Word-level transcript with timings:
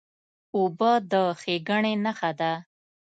اوبه 0.55 0.91
د 1.11 1.13
ښېګڼې 1.39 1.93
نښه 2.03 2.31
ده. 2.39 2.53